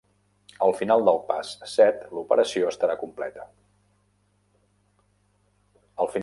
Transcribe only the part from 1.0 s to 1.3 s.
del